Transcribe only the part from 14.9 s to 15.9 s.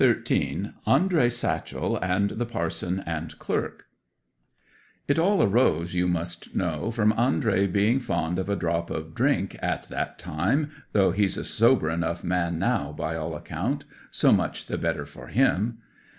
for him.